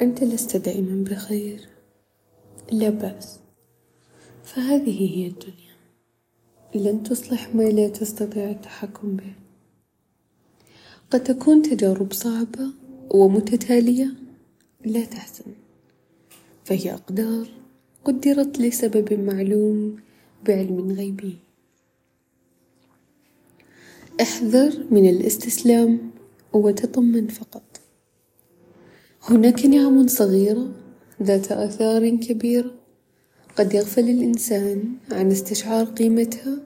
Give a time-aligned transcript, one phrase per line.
[0.00, 1.68] أنت لست دائما بخير
[2.72, 3.38] لا بأس.
[4.44, 5.72] فهذه هي الدنيا.
[6.74, 9.32] لن تصلح ما لا تستطيع التحكم به.
[11.10, 12.66] قد تكون تجارب صعبة
[13.10, 14.14] ومتتالية
[14.84, 15.52] لا تحزن.
[16.64, 17.48] فهي أقدار
[18.04, 19.96] قدرت لسبب معلوم
[20.46, 21.36] بعلم غيبي.
[24.20, 26.10] احذر من الاستسلام
[26.52, 27.71] وتطمن فقط.
[29.30, 30.68] هناك نعم صغيرة
[31.22, 32.70] ذات آثار كبيرة
[33.56, 36.58] قد يغفل الإنسان عن استشعار قيمتها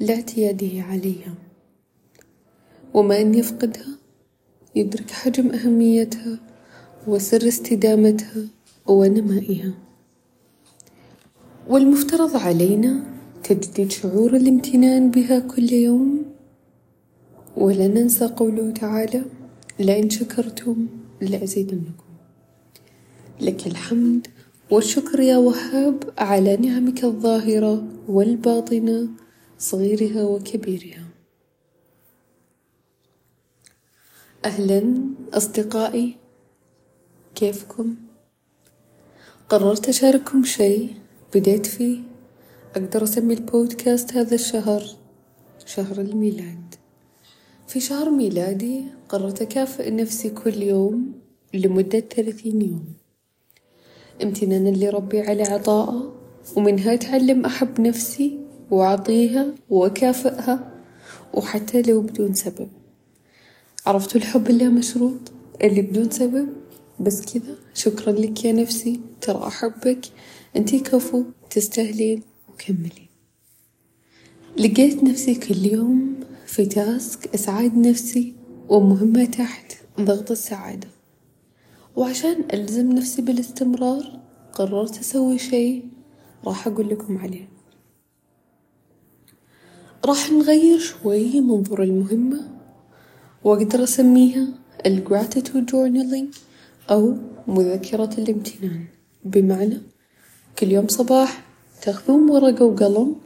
[0.00, 1.34] لاعتياده عليها.
[2.94, 3.98] وما أن يفقدها
[4.74, 6.38] يدرك حجم أهميتها
[7.06, 8.48] وسر استدامتها
[8.86, 9.72] ونمائها.
[11.68, 13.04] والمفترض علينا
[13.44, 16.24] تجديد شعور الامتنان بها كل يوم.
[17.56, 19.22] ولا ننسى قوله تعالى
[19.78, 22.04] لئن شكرتم لأزيدنكم
[23.40, 24.26] لك الحمد
[24.70, 29.08] والشكر يا وهاب على نعمك الظاهرة والباطنة
[29.58, 31.04] صغيرها وكبيرها.
[34.44, 34.94] أهلا
[35.32, 36.16] أصدقائي
[37.34, 37.94] كيفكم؟
[39.48, 40.94] قررت أشارككم شيء؟
[41.34, 42.00] بديت فيه؟
[42.76, 44.82] أقدر أسمي البودكاست هذا الشهر
[45.66, 46.74] شهر الميلاد.
[47.70, 51.12] في شهر ميلادي قررت أكافئ نفسي كل يوم
[51.54, 52.84] لمدة ثلاثين يوم.
[54.22, 56.14] امتنانا لربي على عطائه
[56.56, 58.38] ومنها أتعلم أحب نفسي
[58.70, 60.72] وأعطيها وأكافئها
[61.34, 62.68] وحتى لو بدون سبب.
[63.86, 65.32] عرفتوا الحب اللامشروط
[65.62, 66.48] اللي بدون سبب
[67.00, 67.54] بس كذا.
[67.74, 70.00] شكرا لك يا نفسي ترى أحبك.
[70.56, 73.08] أنتي كفو تستاهلين وكملي.
[74.58, 76.19] لقيت نفسي كل يوم
[76.50, 78.34] في task أسعد نفسي
[78.68, 80.88] ومهمة تحت ضغط السعادة.
[81.96, 84.20] وعشان ألزم نفسي بالاستمرار
[84.52, 85.82] قررت أسوي شي
[86.44, 87.48] راح أقول لكم عليه.
[90.04, 92.48] راح نغير شوي منظور المهمة
[93.44, 94.48] وأقدر أسميها
[94.86, 96.34] ال gratitude journaling
[96.90, 97.16] أو
[97.46, 98.84] مذكرة الامتنان.
[99.24, 99.80] بمعنى
[100.58, 101.44] كل يوم صباح
[101.82, 103.16] تاخذون ورقة وقلم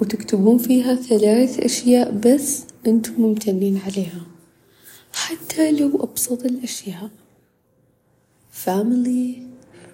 [0.00, 4.26] وتكتبون فيها ثلاث أشياء بس أنتم ممتنين عليها.
[5.12, 7.10] حتى لو أبسط الأشياء.
[8.66, 9.36] Family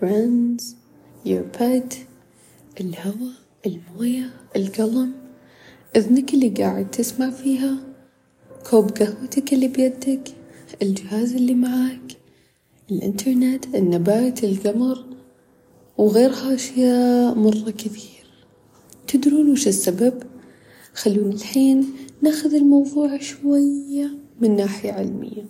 [0.00, 0.62] friends
[1.24, 1.94] your pet
[2.80, 3.32] الهواء
[3.66, 5.12] الموية القلم
[5.96, 7.76] إذنك اللي قاعد تسمع فيها
[8.70, 10.28] كوب قهوتك اللي بيدك
[10.82, 12.16] الجهاز اللي معاك
[12.90, 15.04] الإنترنت النبات القمر
[15.98, 18.25] وغيرها أشياء مرة كثير.
[19.06, 20.22] تدرون وش السبب؟
[20.94, 21.86] خلونا الحين
[22.22, 25.46] ناخذ الموضوع شوية من ناحية علمية.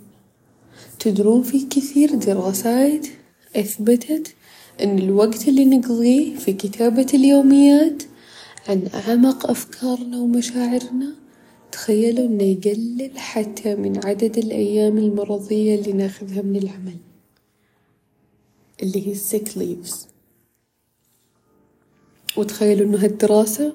[0.98, 3.06] تدرون في كثير دراسات
[3.56, 4.34] أثبتت
[4.82, 8.02] أن الوقت اللي نقضيه في كتابة اليوميات
[8.68, 11.14] عن أعمق أفكارنا ومشاعرنا
[11.72, 16.96] تخيلوا إنه يقلل حتى من عدد الأيام المرضية اللي ناخذها من العمل.
[18.82, 20.15] اللي هي sick leaves.
[22.36, 23.72] وتخيلوا إنه هالدراسة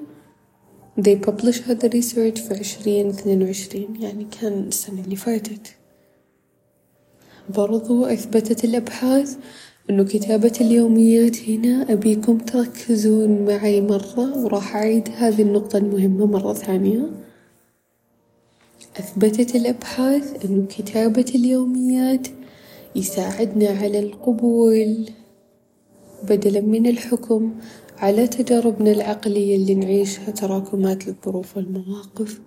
[0.99, 5.75] they publish هذا research في عشرين اثنين وعشرين يعني كان السنة اللي فاتت.
[7.49, 9.38] برضو أثبتت الأبحاث
[9.89, 17.09] إنه كتابة اليوميات هنا أبيكم تركزون معي مرة وراح أعيد هذه النقطة المهمة مرة ثانية.
[18.99, 22.28] أثبتت الأبحاث إنه كتابة اليوميات
[22.95, 25.09] يساعدنا على القبول
[26.23, 27.55] بدلا من الحكم.
[28.01, 32.41] على تجاربنا العقلية اللي نعيشها تراكمات للظروف والمواقف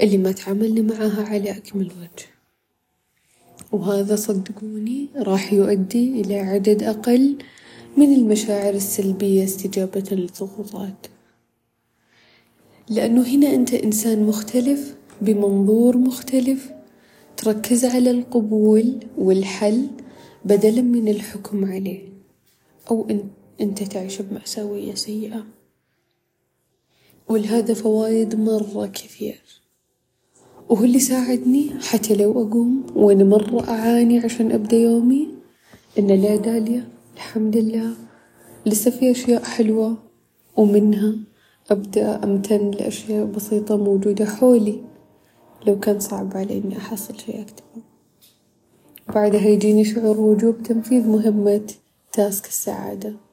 [0.00, 2.26] اللي ما تعاملنا معاها على أكمل وجه.
[3.72, 7.38] وهذا صدقوني راح يؤدي إلى عدد أقل
[7.96, 11.06] من المشاعر السلبية استجابة للضغوطات.
[12.88, 16.70] لأنه هنا أنت إنسان مختلف بمنظور مختلف
[17.36, 19.86] تركز على القبول والحل
[20.44, 22.08] بدلا من الحكم عليه.
[22.90, 23.28] أو أن
[23.60, 25.44] أنت تعيش بمأساوية سيئة.
[27.28, 29.42] ولهذا فوايد مرة كثير.
[30.68, 35.28] وهو اللي ساعدني حتى لو أقوم وأنا مرة أعاني عشان أبدأ يومي
[35.98, 37.94] إن لا داليا الحمد لله.
[38.66, 39.96] لسه في أشياء حلوة
[40.56, 41.14] ومنها
[41.70, 44.80] أبدأ أمتن لأشياء بسيطة موجودة حولي.
[45.66, 47.82] لو كان صعب علي إني أحصل شي أكتبه.
[49.14, 51.66] بعدها يجيني شعور وجوب تنفيذ مهمة
[52.12, 53.23] تاسك السعادة.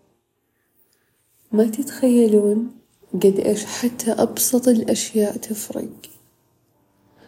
[1.52, 2.72] ما تتخيلون
[3.14, 5.90] قد إيش حتى أبسط الأشياء تفرق.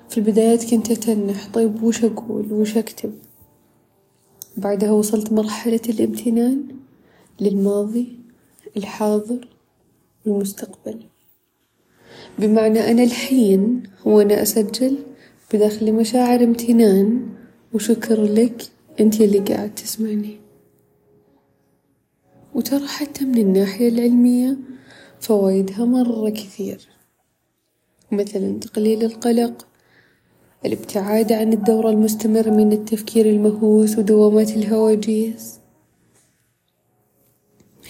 [0.09, 3.13] في البدايات كنت أتنح طيب وش أقول؟ وش أكتب؟
[4.57, 6.67] بعدها وصلت مرحلة الامتنان
[7.41, 8.19] للماضي
[8.77, 9.47] الحاضر
[10.25, 10.99] والمستقبل
[12.39, 14.97] بمعنى أنا الحين وأنا أسجل
[15.53, 17.29] بداخلي مشاعر امتنان
[17.73, 18.63] وشكر لك
[18.99, 20.42] انتي اللي قاعد تسمعني.
[22.55, 24.57] وترى حتى من الناحية العلمية
[25.19, 26.87] فوايدها مرة كثير.
[28.11, 29.67] مثلا تقليل القلق
[30.65, 35.59] الابتعاد عن الدورة المستمرة من التفكير المهووس ودوامات الهواجيس.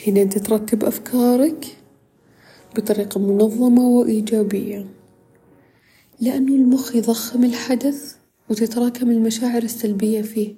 [0.07, 1.77] هنا أنت ترتب أفكارك
[2.75, 4.85] بطريقة منظمة وإيجابية.
[6.21, 8.15] لأنه المخ يضخم الحدث
[8.49, 10.55] وتتراكم المشاعر السلبية فيه.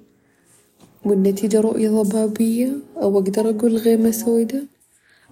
[1.06, 4.64] والنتيجة رؤية ضبابية أو أقدر أقول غيمة سودة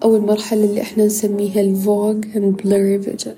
[0.03, 3.37] أو المرحلة اللي إحنا نسميها الفوغ and blurry vision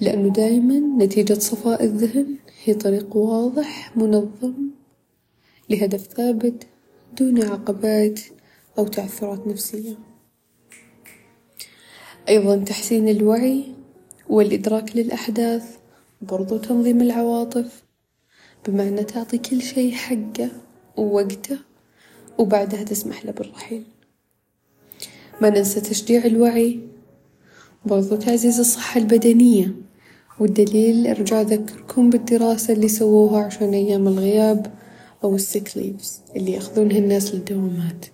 [0.00, 4.54] لأنه دايما نتيجة صفاء الذهن هي طريق واضح منظم
[5.70, 6.66] لهدف ثابت
[7.18, 8.20] دون عقبات
[8.78, 9.94] أو تعثرات نفسية.
[12.28, 13.64] أيضا تحسين الوعي
[14.28, 15.76] والإدراك للأحداث
[16.22, 17.82] برضو تنظيم العواطف
[18.68, 20.50] بمعنى تعطي كل شي حقه.
[20.96, 21.58] ووقته
[22.38, 23.84] وبعدها تسمح له بالرحيل.
[25.40, 26.80] ما ننسى تشجيع الوعي.
[27.86, 29.74] برضو تعزيز الصحة البدنية
[30.40, 34.74] والدليل أرجع أذكركم بالدراسة اللي سووها عشان أيام الغياب
[35.24, 38.06] أو السيك ليفز اللي يأخذونها الناس للدوامات.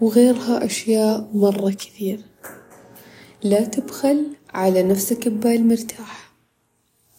[0.00, 2.20] وغيرها أشياء مرة كثير.
[3.42, 6.32] لا تبخل على نفسك ببال مرتاح.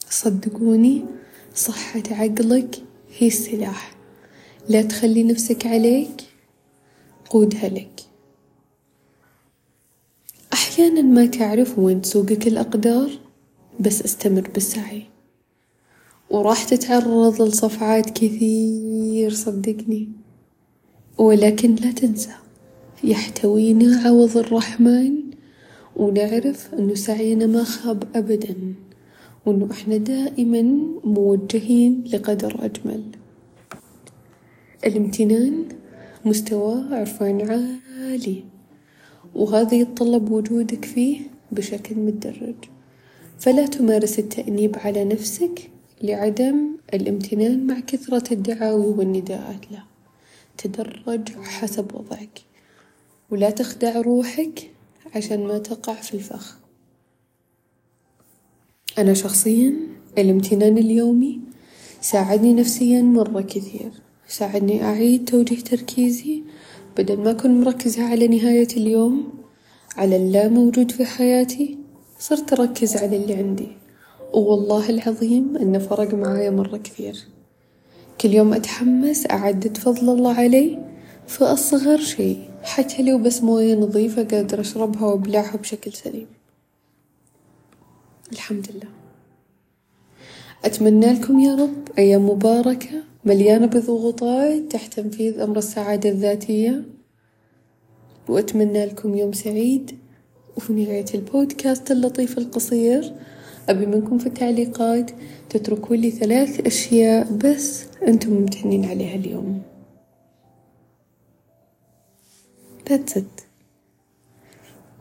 [0.09, 1.05] صدقوني
[1.55, 2.75] صحة عقلك
[3.17, 3.96] هي السلاح.
[4.69, 6.23] لا تخلي نفسك عليك
[7.29, 8.01] قودها لك.
[10.53, 13.09] أحيانا ما تعرف وين تسوقك الأقدار
[13.79, 15.03] بس أستمر بالسعي.
[16.29, 20.09] وراح تتعرض لصفعات كثير صدقني.
[21.17, 22.35] ولكن لا تنسى
[23.03, 25.15] يحتوينا عوض الرحمن
[25.95, 28.55] ونعرف أنه سعينا ما خاب أبدا
[29.45, 30.61] وأنه إحنا دائما
[31.03, 33.03] موجهين لقدر أجمل.
[34.85, 35.65] الامتنان
[36.25, 38.43] مستوى عرفان عالي.
[39.35, 41.19] وهذا يتطلب وجودك فيه
[41.51, 42.55] بشكل متدرج.
[43.39, 45.69] فلا تمارس التأنيب على نفسك
[46.01, 49.71] لعدم الامتنان مع كثرة الدعاوي والنداءات.
[49.71, 49.83] له
[50.57, 52.39] تدرج حسب وضعك.
[53.29, 54.71] ولا تخدع روحك
[55.15, 56.57] عشان ما تقع في الفخ.
[58.97, 59.73] أنا شخصيا
[60.17, 61.39] الامتنان اليومي
[62.01, 63.91] ساعدني نفسيا مرة كثير.
[64.27, 66.43] ساعدني أعيد توجيه تركيزي
[66.97, 69.33] بدل ما أكون مركزة على نهاية اليوم
[69.97, 71.77] على اللا موجود في حياتي
[72.19, 73.67] صرت أركز على اللي عندي.
[74.33, 77.17] والله العظيم إنه فرق معايا مرة كثير.
[78.21, 80.79] كل يوم أتحمس أعدد فضل الله علي
[81.27, 86.27] في أصغر شي حتى لو بس موية نظيفة قادرة أشربها وأبلعها بشكل سليم.
[88.31, 88.89] الحمد لله.
[90.65, 96.83] أتمنى لكم يا رب أيام مباركة مليانة بضغوطات تحت تنفيذ أمر السعادة الذاتية
[98.29, 99.97] وأتمنى لكم يوم سعيد
[100.57, 103.13] وفي نهاية البودكاست اللطيف القصير
[103.69, 105.11] أبي منكم في التعليقات
[105.49, 109.61] تتركوا لي ثلاث أشياء بس أنتم ممتنين عليها اليوم
[112.89, 113.37] That's it.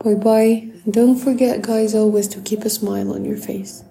[0.02, 0.54] Bye bye.
[0.90, 3.85] Don't forget, guys, always to keep a smile on your face.